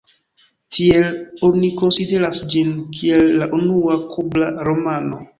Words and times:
Tiel 0.75 1.09
oni 1.47 1.67
konsideras 1.81 2.39
ĝin 2.53 2.71
kiel 2.95 3.25
la 3.41 3.49
unua 3.59 3.99
kuba 4.15 4.49
romano. 4.69 5.21